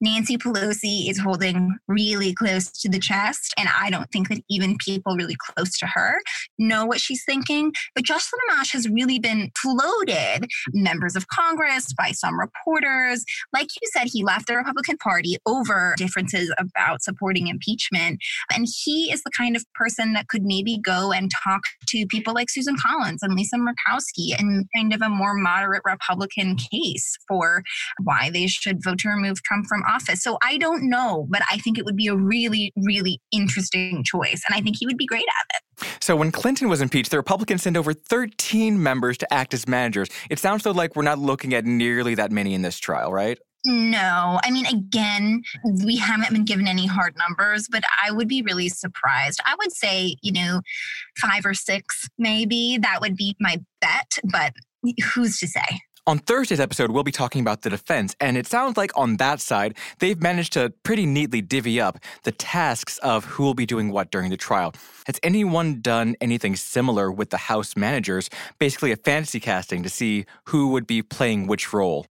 Nancy 0.00 0.36
Pelosi 0.36 1.08
is 1.08 1.18
holding 1.18 1.76
really 1.88 2.34
close 2.34 2.70
to 2.80 2.88
the 2.88 2.98
chest. 2.98 3.54
And 3.56 3.68
I 3.68 3.88
don't 3.90 4.10
think 4.10 4.28
that 4.28 4.42
even 4.50 4.76
people 4.84 5.16
really 5.16 5.36
close 5.38 5.78
to 5.78 5.86
her 5.86 6.20
know 6.58 6.84
what 6.84 7.00
she's 7.00 7.22
thinking. 7.24 7.72
But 7.94 8.04
Justin 8.04 8.38
Amash 8.50 8.72
has 8.72 8.88
really 8.88 9.18
been 9.18 9.50
floated, 9.58 10.46
members 10.72 11.16
of 11.16 11.28
Congress, 11.28 11.92
by 11.92 12.10
some 12.10 12.38
reporters. 12.38 13.24
Like 13.52 13.68
you 13.80 13.88
said, 13.92 14.08
he 14.12 14.24
left 14.24 14.48
the 14.48 14.56
Republican 14.56 14.98
Party 14.98 15.36
over 15.46 15.94
differences 15.96 16.52
about 16.58 17.02
supporting 17.02 17.46
impeachment. 17.46 18.18
And 18.52 18.66
he 18.84 19.12
is 19.12 19.22
the 19.22 19.30
kind 19.36 19.56
of 19.56 19.64
person 19.74 20.12
that 20.14 20.28
could 20.28 20.42
maybe 20.42 20.78
go 20.84 21.12
and 21.12 21.30
talk 21.44 21.62
to 21.88 22.06
people 22.06 22.34
like 22.34 22.50
Susan 22.50 22.76
Collins 22.76 23.22
and 23.22 23.34
Lisa 23.34 23.56
Murkowski 23.56 24.38
and 24.38 24.66
kind 24.74 24.92
of 24.92 25.00
a 25.00 25.08
more 25.08 25.34
moderate 25.34 25.61
moderate 25.62 25.82
Republican 25.84 26.56
case 26.56 27.16
for 27.28 27.62
why 28.02 28.30
they 28.32 28.46
should 28.46 28.82
vote 28.82 28.98
to 28.98 29.08
remove 29.08 29.42
Trump 29.42 29.66
from 29.66 29.82
office. 29.88 30.22
So 30.22 30.38
I 30.42 30.58
don't 30.58 30.88
know, 30.88 31.26
but 31.30 31.42
I 31.50 31.58
think 31.58 31.78
it 31.78 31.84
would 31.84 31.96
be 31.96 32.08
a 32.08 32.16
really, 32.16 32.72
really 32.76 33.20
interesting 33.30 34.02
choice. 34.04 34.42
And 34.48 34.56
I 34.56 34.60
think 34.60 34.76
he 34.78 34.86
would 34.86 34.98
be 34.98 35.06
great 35.06 35.24
at 35.24 35.56
it. 35.56 35.88
So 36.00 36.16
when 36.16 36.32
Clinton 36.32 36.68
was 36.68 36.80
impeached, 36.80 37.10
the 37.10 37.16
Republicans 37.16 37.62
sent 37.62 37.76
over 37.76 37.92
13 37.92 38.82
members 38.82 39.18
to 39.18 39.32
act 39.32 39.54
as 39.54 39.68
managers. 39.68 40.08
It 40.30 40.38
sounds 40.38 40.64
though 40.64 40.72
like 40.72 40.96
we're 40.96 41.02
not 41.02 41.18
looking 41.18 41.54
at 41.54 41.64
nearly 41.64 42.14
that 42.16 42.32
many 42.32 42.54
in 42.54 42.62
this 42.62 42.78
trial, 42.78 43.12
right? 43.12 43.38
No, 43.64 44.40
I 44.42 44.50
mean, 44.50 44.66
again, 44.66 45.42
we 45.84 45.96
haven't 45.96 46.32
been 46.32 46.44
given 46.44 46.66
any 46.66 46.86
hard 46.86 47.14
numbers, 47.16 47.68
but 47.70 47.84
I 48.04 48.10
would 48.10 48.26
be 48.26 48.42
really 48.42 48.68
surprised. 48.68 49.38
I 49.46 49.54
would 49.56 49.70
say, 49.72 50.16
you 50.20 50.32
know, 50.32 50.62
five 51.20 51.46
or 51.46 51.54
six, 51.54 52.08
maybe. 52.18 52.76
That 52.78 53.00
would 53.00 53.16
be 53.16 53.36
my 53.38 53.60
bet, 53.80 54.18
but 54.32 54.52
who's 55.14 55.38
to 55.38 55.46
say? 55.46 55.80
On 56.08 56.18
Thursday's 56.18 56.58
episode, 56.58 56.90
we'll 56.90 57.04
be 57.04 57.12
talking 57.12 57.40
about 57.40 57.62
the 57.62 57.70
defense, 57.70 58.16
and 58.18 58.36
it 58.36 58.48
sounds 58.48 58.76
like 58.76 58.90
on 58.96 59.18
that 59.18 59.40
side, 59.40 59.76
they've 60.00 60.20
managed 60.20 60.52
to 60.54 60.72
pretty 60.82 61.06
neatly 61.06 61.40
divvy 61.40 61.80
up 61.80 61.96
the 62.24 62.32
tasks 62.32 62.98
of 62.98 63.24
who 63.24 63.44
will 63.44 63.54
be 63.54 63.66
doing 63.66 63.92
what 63.92 64.10
during 64.10 64.28
the 64.28 64.36
trial. 64.36 64.74
Has 65.06 65.20
anyone 65.22 65.80
done 65.80 66.16
anything 66.20 66.56
similar 66.56 67.12
with 67.12 67.30
the 67.30 67.36
House 67.36 67.76
managers, 67.76 68.28
basically 68.58 68.90
a 68.90 68.96
fantasy 68.96 69.38
casting 69.38 69.84
to 69.84 69.88
see 69.88 70.24
who 70.46 70.70
would 70.70 70.88
be 70.88 71.02
playing 71.02 71.46
which 71.46 71.72
role? 71.72 72.04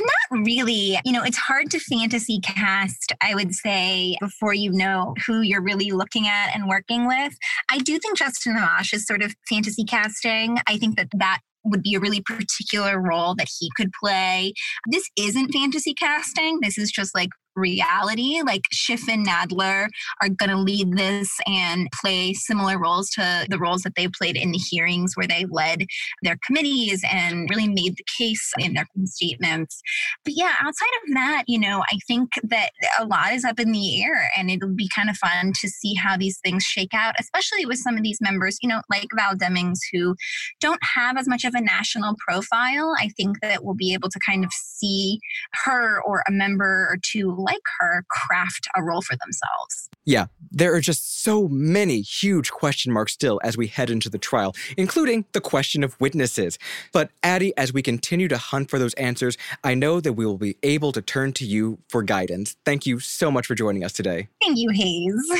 Not 0.00 0.40
really. 0.44 0.98
You 1.04 1.12
know, 1.12 1.22
it's 1.22 1.36
hard 1.36 1.70
to 1.72 1.78
fantasy 1.78 2.40
cast, 2.40 3.12
I 3.20 3.34
would 3.34 3.54
say, 3.54 4.16
before 4.18 4.54
you 4.54 4.72
know 4.72 5.14
who 5.26 5.42
you're 5.42 5.62
really 5.62 5.90
looking 5.90 6.26
at 6.26 6.54
and 6.54 6.68
working 6.68 7.06
with. 7.06 7.36
I 7.70 7.78
do 7.78 7.98
think 7.98 8.16
Justin 8.16 8.56
Amash 8.56 8.94
is 8.94 9.06
sort 9.06 9.22
of 9.22 9.34
fantasy 9.48 9.84
casting. 9.84 10.56
I 10.66 10.78
think 10.78 10.96
that 10.96 11.08
that 11.14 11.40
would 11.70 11.82
be 11.82 11.94
a 11.94 12.00
really 12.00 12.20
particular 12.20 13.00
role 13.00 13.34
that 13.36 13.48
he 13.58 13.70
could 13.76 13.90
play. 14.02 14.52
This 14.90 15.08
isn't 15.16 15.52
fantasy 15.52 15.94
casting. 15.94 16.60
This 16.60 16.78
is 16.78 16.90
just 16.90 17.14
like 17.14 17.30
reality. 17.56 18.40
Like 18.44 18.62
Schiff 18.70 19.08
and 19.08 19.26
Nadler 19.26 19.88
are 20.20 20.28
going 20.28 20.50
to 20.50 20.58
lead 20.58 20.96
this 20.96 21.30
and 21.46 21.88
play 22.00 22.34
similar 22.34 22.78
roles 22.78 23.10
to 23.10 23.46
the 23.48 23.58
roles 23.58 23.82
that 23.82 23.94
they 23.96 24.08
played 24.08 24.36
in 24.36 24.52
the 24.52 24.58
hearings 24.58 25.12
where 25.14 25.26
they 25.26 25.46
led 25.50 25.84
their 26.22 26.38
committees 26.44 27.02
and 27.10 27.48
really 27.50 27.68
made 27.68 27.96
the 27.96 28.04
case 28.18 28.52
in 28.58 28.74
their 28.74 28.86
statements. 29.04 29.80
But 30.24 30.34
yeah, 30.36 30.54
outside 30.60 30.86
of 31.06 31.14
that, 31.14 31.44
you 31.46 31.58
know, 31.58 31.82
I 31.90 31.98
think 32.06 32.30
that 32.44 32.70
a 32.98 33.06
lot 33.06 33.32
is 33.32 33.44
up 33.44 33.58
in 33.58 33.72
the 33.72 34.02
air 34.02 34.30
and 34.36 34.50
it'll 34.50 34.74
be 34.74 34.90
kind 34.94 35.10
of 35.10 35.16
fun 35.16 35.52
to 35.60 35.68
see 35.68 35.94
how 35.94 36.16
these 36.16 36.38
things 36.44 36.62
shake 36.62 36.94
out, 36.94 37.14
especially 37.18 37.66
with 37.66 37.78
some 37.78 37.96
of 37.96 38.02
these 38.02 38.20
members, 38.20 38.58
you 38.62 38.68
know, 38.68 38.82
like 38.90 39.08
Val 39.14 39.34
Demings, 39.34 39.78
who 39.92 40.14
don't 40.60 40.80
have 40.94 41.16
as 41.16 41.28
much 41.28 41.44
of 41.44 41.54
a 41.54 41.60
national 41.60 42.16
profile. 42.26 42.94
I 42.98 43.08
think 43.16 43.40
that 43.40 43.64
we'll 43.64 43.74
be 43.74 43.94
able 43.94 44.08
to 44.10 44.18
kind 44.18 44.44
of 44.44 44.50
see 44.52 45.18
her 45.64 46.02
or 46.02 46.22
a 46.28 46.32
member 46.32 46.88
or 46.90 46.98
two 47.02 47.30
like 47.46 47.62
her 47.78 48.04
craft 48.10 48.66
a 48.76 48.82
role 48.82 49.02
for 49.02 49.16
themselves. 49.16 49.88
Yeah, 50.04 50.26
there 50.50 50.74
are 50.74 50.80
just 50.80 51.22
so 51.22 51.48
many 51.48 52.00
huge 52.00 52.50
question 52.50 52.92
marks 52.92 53.12
still 53.12 53.40
as 53.42 53.56
we 53.56 53.66
head 53.66 53.90
into 53.90 54.08
the 54.10 54.18
trial, 54.18 54.54
including 54.76 55.24
the 55.32 55.40
question 55.40 55.82
of 55.82 55.98
witnesses. 56.00 56.58
But 56.92 57.10
Addy, 57.22 57.56
as 57.56 57.72
we 57.72 57.82
continue 57.82 58.28
to 58.28 58.38
hunt 58.38 58.70
for 58.70 58.78
those 58.78 58.94
answers, 58.94 59.36
I 59.64 59.74
know 59.74 60.00
that 60.00 60.12
we 60.12 60.26
will 60.26 60.38
be 60.38 60.56
able 60.62 60.92
to 60.92 61.02
turn 61.02 61.32
to 61.34 61.44
you 61.44 61.78
for 61.88 62.02
guidance. 62.02 62.56
Thank 62.64 62.86
you 62.86 63.00
so 63.00 63.30
much 63.30 63.46
for 63.46 63.54
joining 63.54 63.84
us 63.84 63.92
today. 63.92 64.28
Thank 64.42 64.58
you, 64.58 64.70
Hayes. 64.70 65.30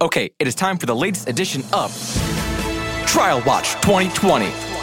okay, 0.00 0.30
it 0.38 0.46
is 0.46 0.54
time 0.54 0.78
for 0.78 0.86
the 0.86 0.96
latest 0.96 1.28
edition 1.28 1.62
of 1.72 1.92
Trial 3.06 3.42
Watch 3.46 3.72
2020. 3.82 4.75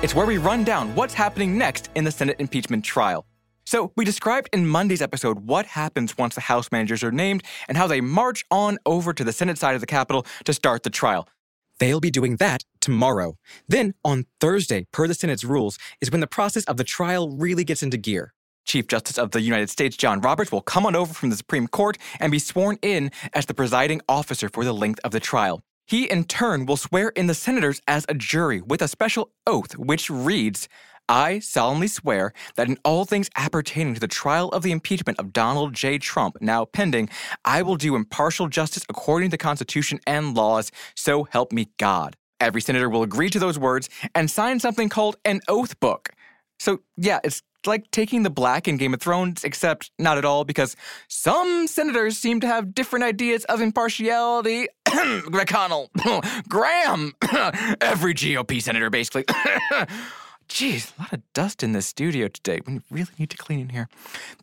It's 0.00 0.14
where 0.14 0.26
we 0.26 0.38
run 0.38 0.62
down 0.62 0.94
what's 0.94 1.12
happening 1.12 1.58
next 1.58 1.90
in 1.96 2.04
the 2.04 2.12
Senate 2.12 2.36
impeachment 2.38 2.84
trial. 2.84 3.26
So, 3.66 3.90
we 3.96 4.04
described 4.04 4.48
in 4.52 4.64
Monday's 4.64 5.02
episode 5.02 5.40
what 5.40 5.66
happens 5.66 6.16
once 6.16 6.36
the 6.36 6.42
House 6.42 6.70
managers 6.70 7.02
are 7.02 7.10
named 7.10 7.42
and 7.66 7.76
how 7.76 7.88
they 7.88 8.00
march 8.00 8.44
on 8.48 8.78
over 8.86 9.12
to 9.12 9.24
the 9.24 9.32
Senate 9.32 9.58
side 9.58 9.74
of 9.74 9.80
the 9.80 9.88
Capitol 9.88 10.24
to 10.44 10.54
start 10.54 10.84
the 10.84 10.90
trial. 10.90 11.28
They'll 11.80 11.98
be 11.98 12.12
doing 12.12 12.36
that 12.36 12.62
tomorrow. 12.80 13.38
Then, 13.66 13.94
on 14.04 14.26
Thursday, 14.40 14.86
per 14.92 15.08
the 15.08 15.14
Senate's 15.14 15.42
rules, 15.42 15.78
is 16.00 16.12
when 16.12 16.20
the 16.20 16.28
process 16.28 16.62
of 16.66 16.76
the 16.76 16.84
trial 16.84 17.36
really 17.36 17.64
gets 17.64 17.82
into 17.82 17.96
gear. 17.96 18.32
Chief 18.66 18.86
Justice 18.86 19.18
of 19.18 19.32
the 19.32 19.40
United 19.40 19.68
States 19.68 19.96
John 19.96 20.20
Roberts 20.20 20.52
will 20.52 20.60
come 20.60 20.86
on 20.86 20.94
over 20.94 21.12
from 21.12 21.30
the 21.30 21.36
Supreme 21.36 21.66
Court 21.66 21.98
and 22.20 22.30
be 22.30 22.38
sworn 22.38 22.78
in 22.82 23.10
as 23.34 23.46
the 23.46 23.54
presiding 23.54 24.00
officer 24.08 24.48
for 24.48 24.64
the 24.64 24.72
length 24.72 25.00
of 25.02 25.10
the 25.10 25.20
trial. 25.20 25.60
He, 25.88 26.04
in 26.04 26.24
turn, 26.24 26.66
will 26.66 26.76
swear 26.76 27.08
in 27.08 27.28
the 27.28 27.34
senators 27.34 27.80
as 27.88 28.04
a 28.10 28.14
jury 28.14 28.60
with 28.60 28.82
a 28.82 28.88
special 28.88 29.30
oath 29.46 29.72
which 29.78 30.10
reads 30.10 30.68
I 31.08 31.38
solemnly 31.38 31.88
swear 31.88 32.34
that 32.56 32.68
in 32.68 32.76
all 32.84 33.06
things 33.06 33.30
appertaining 33.34 33.94
to 33.94 34.00
the 34.00 34.06
trial 34.06 34.50
of 34.50 34.62
the 34.62 34.70
impeachment 34.70 35.18
of 35.18 35.32
Donald 35.32 35.72
J. 35.72 35.96
Trump, 35.96 36.36
now 36.42 36.66
pending, 36.66 37.08
I 37.46 37.62
will 37.62 37.76
do 37.76 37.96
impartial 37.96 38.48
justice 38.48 38.84
according 38.90 39.30
to 39.30 39.34
the 39.34 39.38
Constitution 39.38 39.98
and 40.06 40.34
laws, 40.34 40.70
so 40.94 41.24
help 41.24 41.52
me 41.52 41.70
God. 41.78 42.16
Every 42.38 42.60
senator 42.60 42.90
will 42.90 43.02
agree 43.02 43.30
to 43.30 43.38
those 43.38 43.58
words 43.58 43.88
and 44.14 44.30
sign 44.30 44.60
something 44.60 44.90
called 44.90 45.16
an 45.24 45.40
oath 45.48 45.80
book. 45.80 46.10
So, 46.58 46.80
yeah, 46.98 47.20
it's 47.24 47.42
like 47.66 47.90
taking 47.90 48.22
the 48.22 48.30
black 48.30 48.68
in 48.68 48.76
Game 48.76 48.94
of 48.94 49.00
Thrones, 49.00 49.44
except 49.44 49.90
not 49.98 50.18
at 50.18 50.24
all, 50.24 50.44
because 50.44 50.76
some 51.08 51.66
senators 51.66 52.16
seem 52.16 52.40
to 52.40 52.46
have 52.46 52.74
different 52.74 53.04
ideas 53.04 53.44
of 53.44 53.60
impartiality. 53.60 54.68
McConnell, 54.88 55.88
Graham, 56.48 57.14
every 57.80 58.14
GOP 58.14 58.62
senator, 58.62 58.90
basically. 58.90 59.24
Jeez, 60.48 60.96
a 60.96 61.02
lot 61.02 61.12
of 61.12 61.32
dust 61.34 61.62
in 61.62 61.72
this 61.72 61.86
studio 61.86 62.28
today. 62.28 62.60
We 62.66 62.80
really 62.90 63.10
need 63.18 63.30
to 63.30 63.36
clean 63.36 63.60
in 63.60 63.68
here. 63.68 63.88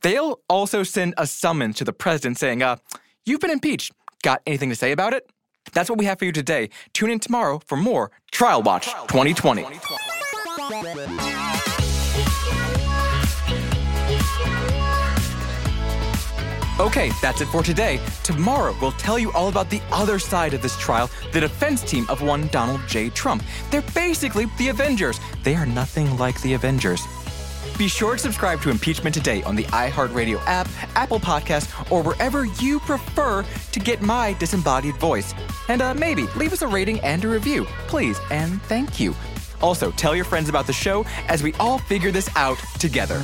They'll 0.01 0.39
also 0.47 0.83
send 0.83 1.15
a 1.17 1.25
summons 1.25 1.77
to 1.77 1.83
the 1.83 1.93
president 1.93 2.37
saying, 2.37 2.61
uh, 2.61 2.77
You've 3.25 3.39
been 3.39 3.49
impeached. 3.49 3.91
Got 4.21 4.41
anything 4.45 4.69
to 4.69 4.75
say 4.75 4.91
about 4.91 5.13
it? 5.13 5.27
That's 5.73 5.89
what 5.89 5.97
we 5.97 6.05
have 6.05 6.19
for 6.19 6.25
you 6.25 6.31
today. 6.31 6.69
Tune 6.93 7.09
in 7.09 7.19
tomorrow 7.19 7.59
for 7.65 7.75
more 7.75 8.11
Trial 8.31 8.61
Watch 8.61 8.85
2020. 9.07 9.65
Okay, 16.77 17.09
that's 17.21 17.39
it 17.39 17.45
for 17.45 17.63
today. 17.63 18.01
Tomorrow, 18.25 18.75
we'll 18.81 18.91
tell 18.93 19.17
you 19.17 19.31
all 19.31 19.47
about 19.47 19.69
the 19.69 19.81
other 19.93 20.19
side 20.19 20.53
of 20.53 20.61
this 20.61 20.77
trial 20.77 21.09
the 21.31 21.39
defense 21.39 21.81
team 21.81 22.05
of 22.09 22.21
one 22.21 22.47
Donald 22.47 22.81
J. 22.85 23.09
Trump. 23.11 23.43
They're 23.71 23.81
basically 23.93 24.47
the 24.57 24.67
Avengers. 24.67 25.17
They 25.43 25.55
are 25.55 25.65
nothing 25.65 26.17
like 26.17 26.41
the 26.41 26.53
Avengers. 26.53 27.01
Be 27.77 27.87
sure 27.87 28.13
to 28.13 28.19
subscribe 28.19 28.61
to 28.61 28.71
Impeachment 28.71 29.13
Today 29.13 29.41
on 29.43 29.55
the 29.55 29.63
iHeartRadio 29.65 30.41
app, 30.47 30.67
Apple 30.95 31.19
Podcast, 31.19 31.89
or 31.89 32.03
wherever 32.03 32.43
you 32.43 32.81
prefer 32.81 33.45
to 33.71 33.79
get 33.79 34.01
my 34.01 34.33
disembodied 34.33 34.95
voice. 34.95 35.33
And 35.69 35.81
uh, 35.81 35.93
maybe 35.93 36.27
leave 36.35 36.51
us 36.51 36.61
a 36.61 36.67
rating 36.67 36.99
and 37.01 37.23
a 37.23 37.29
review, 37.29 37.63
please, 37.87 38.19
and 38.31 38.61
thank 38.63 38.99
you. 38.99 39.15
Also, 39.61 39.91
tell 39.91 40.13
your 40.13 40.25
friends 40.25 40.49
about 40.49 40.67
the 40.67 40.73
show 40.73 41.05
as 41.29 41.41
we 41.41 41.53
all 41.53 41.77
figure 41.77 42.11
this 42.11 42.29
out 42.35 42.57
together. 42.79 43.23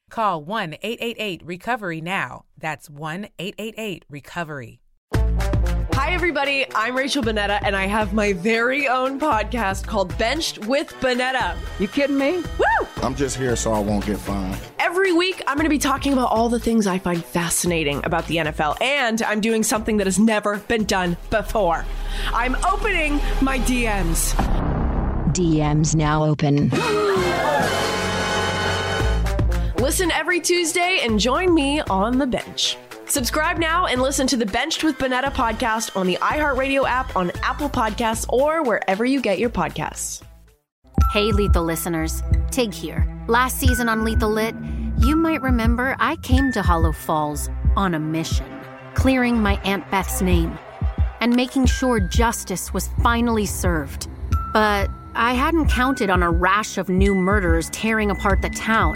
Call 0.11 0.43
1 0.43 0.73
888 0.81 1.41
Recovery 1.45 2.01
now. 2.01 2.43
That's 2.57 2.89
1 2.89 3.29
888 3.39 4.05
Recovery. 4.09 4.81
Hi, 5.93 6.11
everybody. 6.11 6.65
I'm 6.75 6.97
Rachel 6.97 7.23
Bonnetta, 7.23 7.61
and 7.63 7.77
I 7.77 7.87
have 7.87 8.11
my 8.13 8.33
very 8.33 8.89
own 8.89 9.21
podcast 9.21 9.87
called 9.87 10.15
Benched 10.17 10.65
with 10.65 10.89
Bonnetta. 10.99 11.55
You 11.79 11.87
kidding 11.87 12.17
me? 12.17 12.43
Woo! 12.57 12.87
I'm 13.01 13.15
just 13.15 13.37
here 13.37 13.55
so 13.55 13.71
I 13.71 13.79
won't 13.79 14.05
get 14.05 14.17
fined. 14.17 14.59
Every 14.79 15.13
week, 15.13 15.41
I'm 15.47 15.55
going 15.55 15.63
to 15.63 15.69
be 15.69 15.79
talking 15.79 16.11
about 16.11 16.29
all 16.29 16.49
the 16.49 16.59
things 16.59 16.87
I 16.87 16.99
find 16.99 17.23
fascinating 17.23 18.01
about 18.03 18.27
the 18.27 18.35
NFL, 18.35 18.81
and 18.81 19.21
I'm 19.21 19.39
doing 19.39 19.63
something 19.63 19.95
that 19.95 20.07
has 20.07 20.19
never 20.19 20.57
been 20.57 20.83
done 20.83 21.15
before. 21.29 21.85
I'm 22.33 22.55
opening 22.65 23.21
my 23.41 23.59
DMs. 23.59 24.33
DMs 25.31 25.95
now 25.95 26.25
open. 26.25 26.69
Listen 29.81 30.11
every 30.11 30.39
Tuesday 30.39 30.99
and 31.01 31.19
join 31.19 31.51
me 31.55 31.81
on 31.81 32.19
the 32.19 32.27
bench. 32.27 32.77
Subscribe 33.07 33.57
now 33.57 33.87
and 33.87 33.99
listen 33.99 34.27
to 34.27 34.37
the 34.37 34.45
Benched 34.45 34.83
with 34.83 34.95
Bonnetta 34.99 35.31
podcast 35.31 35.97
on 35.97 36.05
the 36.05 36.19
iHeartRadio 36.21 36.87
app, 36.87 37.15
on 37.15 37.31
Apple 37.41 37.67
Podcasts, 37.67 38.31
or 38.31 38.61
wherever 38.61 39.03
you 39.05 39.19
get 39.19 39.39
your 39.39 39.49
podcasts. 39.49 40.21
Hey, 41.11 41.31
Lethal 41.31 41.63
listeners. 41.63 42.21
Tig 42.51 42.75
here. 42.75 43.07
Last 43.27 43.59
season 43.59 43.89
on 43.89 44.05
Lethal 44.05 44.29
Lit, 44.29 44.53
you 44.99 45.15
might 45.15 45.41
remember 45.41 45.95
I 45.99 46.15
came 46.17 46.51
to 46.51 46.61
Hollow 46.61 46.91
Falls 46.91 47.49
on 47.75 47.95
a 47.95 47.99
mission, 47.99 48.45
clearing 48.93 49.41
my 49.41 49.55
Aunt 49.63 49.89
Beth's 49.89 50.21
name 50.21 50.59
and 51.21 51.35
making 51.35 51.65
sure 51.65 51.99
justice 51.99 52.71
was 52.71 52.91
finally 53.01 53.47
served. 53.47 54.09
But 54.53 54.91
I 55.15 55.33
hadn't 55.33 55.69
counted 55.69 56.11
on 56.11 56.21
a 56.21 56.29
rash 56.29 56.77
of 56.77 56.87
new 56.87 57.15
murders 57.15 57.67
tearing 57.71 58.11
apart 58.11 58.43
the 58.43 58.51
town. 58.51 58.95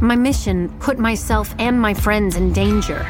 My 0.00 0.16
mission 0.16 0.68
put 0.80 0.98
myself 0.98 1.54
and 1.58 1.80
my 1.80 1.94
friends 1.94 2.36
in 2.36 2.52
danger. 2.52 3.06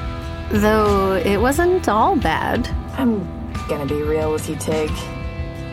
Though 0.51 1.15
it 1.15 1.41
wasn't 1.41 1.89
all 1.89 2.17
bad. 2.17 2.69
I'm 2.99 3.25
gonna 3.69 3.87
be 3.87 4.03
real 4.03 4.31
with 4.31 4.49
you, 4.49 4.57
Tig. 4.57 4.91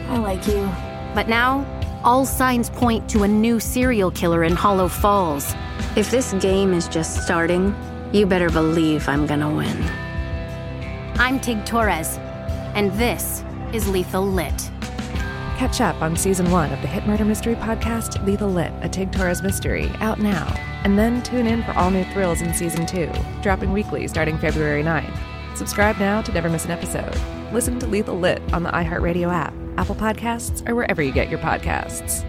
I 0.07 0.17
like 0.17 0.47
you. 0.47 0.69
But 1.13 1.27
now, 1.27 1.65
all 2.03 2.25
signs 2.25 2.69
point 2.69 3.09
to 3.09 3.23
a 3.23 3.27
new 3.27 3.59
serial 3.59 4.09
killer 4.09 4.43
in 4.43 4.55
Hollow 4.55 4.87
Falls. 4.87 5.53
If 5.95 6.09
this 6.09 6.33
game 6.33 6.73
is 6.73 6.87
just 6.87 7.23
starting, 7.23 7.75
you 8.13 8.25
better 8.25 8.49
believe 8.49 9.07
I'm 9.09 9.27
gonna 9.27 9.53
win. 9.53 9.77
I'm 11.19 11.39
Tig 11.39 11.65
Torres, 11.65 12.17
and 12.73 12.91
this 12.93 13.43
is 13.73 13.87
Lethal 13.87 14.25
Lit. 14.25 14.71
Catch 15.57 15.81
up 15.81 16.01
on 16.01 16.15
season 16.15 16.49
one 16.49 16.71
of 16.71 16.81
the 16.81 16.87
hit 16.87 17.05
murder 17.05 17.25
mystery 17.25 17.55
podcast 17.55 18.25
Lethal 18.25 18.49
Lit, 18.49 18.71
a 18.81 18.89
Tig 18.89 19.11
Torres 19.11 19.43
mystery, 19.43 19.91
out 19.99 20.17
now. 20.17 20.47
And 20.83 20.97
then 20.97 21.21
tune 21.21 21.47
in 21.47 21.63
for 21.63 21.73
all 21.73 21.91
new 21.91 22.03
thrills 22.05 22.41
in 22.41 22.53
season 22.53 22.85
two, 22.85 23.11
dropping 23.41 23.71
weekly 23.71 24.07
starting 24.07 24.37
February 24.37 24.83
9th. 24.83 25.17
Subscribe 25.55 25.97
now 25.99 26.21
to 26.21 26.31
never 26.31 26.49
miss 26.49 26.65
an 26.65 26.71
episode. 26.71 27.15
Listen 27.51 27.77
to 27.79 27.87
Lethal 27.87 28.17
Lit 28.17 28.41
on 28.53 28.63
the 28.63 28.71
iHeartRadio 28.71 29.31
app, 29.31 29.53
Apple 29.77 29.95
Podcasts, 29.95 30.67
or 30.67 30.75
wherever 30.75 31.01
you 31.01 31.11
get 31.11 31.29
your 31.29 31.39
podcasts. 31.39 32.25